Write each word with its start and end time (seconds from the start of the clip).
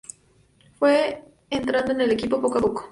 Fue 0.79 1.23
entrando 1.51 1.91
en 1.91 2.01
el 2.01 2.09
equipo 2.09 2.41
poco 2.41 2.57
a 2.57 2.61
poco. 2.61 2.79